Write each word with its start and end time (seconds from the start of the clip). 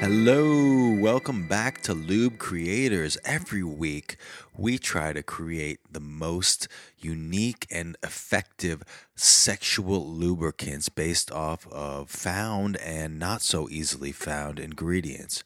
Hello, 0.00 0.94
welcome 0.98 1.46
back 1.46 1.82
to 1.82 1.92
Lube 1.92 2.38
Creators. 2.38 3.18
Every 3.22 3.62
week, 3.62 4.16
we 4.56 4.78
try 4.78 5.12
to 5.12 5.22
create 5.22 5.80
the 5.92 6.00
most 6.00 6.68
unique 6.98 7.66
and 7.70 7.98
effective 8.02 8.82
sexual 9.14 10.08
lubricants 10.08 10.88
based 10.88 11.30
off 11.30 11.68
of 11.68 12.08
found 12.08 12.78
and 12.78 13.18
not 13.18 13.42
so 13.42 13.68
easily 13.68 14.10
found 14.10 14.58
ingredients. 14.58 15.44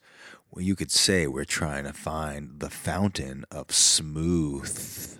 Well, 0.49 0.63
you 0.63 0.77
could 0.77 0.91
say 0.91 1.27
we're 1.27 1.43
trying 1.43 1.83
to 1.83 1.91
find 1.91 2.61
the 2.61 2.69
fountain 2.69 3.43
of 3.51 3.73
smooth. 3.73 5.19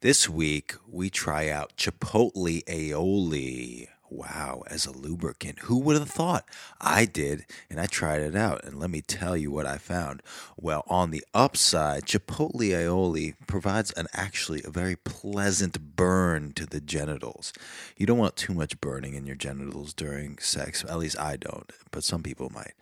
This 0.00 0.28
week, 0.28 0.74
we 0.84 1.10
try 1.10 1.48
out 1.48 1.76
Chipotle 1.76 2.64
aioli. 2.64 3.86
Wow, 4.10 4.62
as 4.68 4.86
a 4.86 4.92
lubricant. 4.92 5.60
Who 5.60 5.78
would 5.80 5.98
have 5.98 6.10
thought? 6.10 6.44
I 6.80 7.04
did, 7.04 7.44
and 7.68 7.78
I 7.78 7.86
tried 7.86 8.22
it 8.22 8.34
out. 8.34 8.64
And 8.64 8.78
let 8.78 8.90
me 8.90 9.00
tell 9.00 9.36
you 9.36 9.50
what 9.50 9.66
I 9.66 9.76
found. 9.76 10.22
Well, 10.56 10.84
on 10.88 11.10
the 11.10 11.24
upside, 11.34 12.06
Chipotle 12.06 12.70
aioli 12.70 13.34
provides 13.46 13.92
an 13.92 14.06
actually 14.12 14.62
a 14.64 14.70
very 14.70 14.96
pleasant 14.96 15.96
burn 15.96 16.52
to 16.54 16.64
the 16.64 16.80
genitals. 16.80 17.52
You 17.96 18.06
don't 18.06 18.18
want 18.18 18.36
too 18.36 18.54
much 18.54 18.80
burning 18.80 19.14
in 19.14 19.26
your 19.26 19.36
genitals 19.36 19.92
during 19.92 20.38
sex. 20.38 20.84
At 20.84 20.98
least 20.98 21.18
I 21.18 21.36
don't, 21.36 21.70
but 21.90 22.04
some 22.04 22.22
people 22.22 22.50
might. 22.50 22.74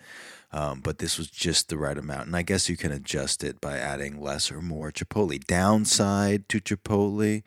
Um, 0.52 0.80
but 0.80 0.98
this 0.98 1.18
was 1.18 1.28
just 1.28 1.68
the 1.68 1.77
right 1.77 1.98
amount. 1.98 2.27
And 2.27 2.36
I 2.36 2.42
guess 2.42 2.68
you 2.68 2.77
can 2.77 2.92
adjust 2.92 3.42
it 3.42 3.60
by 3.60 3.78
adding 3.78 4.20
less 4.20 4.50
or 4.50 4.62
more 4.62 4.92
chipotle. 4.92 5.45
Downside 5.45 6.48
to 6.48 6.60
chipotle 6.60 7.42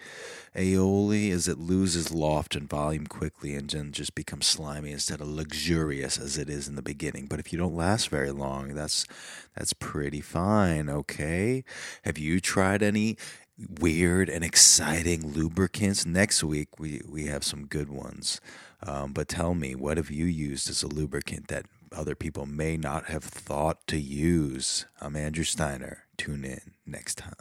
aioli 0.56 1.30
is 1.30 1.48
it 1.48 1.58
loses 1.58 2.12
loft 2.12 2.56
and 2.56 2.70
volume 2.70 3.08
quickly 3.08 3.56
and 3.56 3.70
then 3.70 3.92
just 3.92 4.16
becomes 4.16 4.48
slimy 4.48 4.92
instead 4.92 5.22
of 5.22 5.28
luxurious 5.28 6.20
as 6.20 6.38
it 6.38 6.50
is 6.50 6.68
in 6.68 6.76
the 6.76 6.82
beginning. 6.82 7.28
But 7.28 7.40
if 7.40 7.54
you 7.54 7.60
don't 7.60 7.76
last 7.76 8.10
very 8.10 8.32
long, 8.32 8.76
that's 8.76 9.06
that's 9.56 9.74
pretty 9.74 10.22
fine, 10.22 10.90
okay? 10.90 11.64
Have 12.04 12.18
you 12.18 12.40
tried 12.40 12.84
any 12.84 13.18
weird 13.80 14.30
and 14.30 14.44
exciting 14.44 15.34
lubricants? 15.34 16.06
Next 16.06 16.44
week 16.44 16.80
we, 16.80 17.02
we 17.08 17.26
have 17.26 17.44
some 17.44 17.66
good 17.66 17.90
ones. 17.90 18.40
Um, 18.82 19.12
but 19.12 19.28
tell 19.28 19.54
me, 19.54 19.76
what 19.76 19.98
have 19.98 20.10
you 20.10 20.26
used 20.26 20.70
as 20.70 20.84
a 20.84 20.88
lubricant 20.88 21.48
that 21.50 21.66
other 21.92 22.16
people 22.16 22.46
may 22.46 22.78
not 22.78 23.06
have 23.06 23.24
thought 23.24 23.86
to 23.88 24.00
use. 24.00 24.86
I'm 25.02 25.16
Andrew 25.16 25.44
Steiner. 25.44 26.06
Tune 26.18 26.44
in 26.44 26.74
next 26.86 27.18
time. 27.18 27.34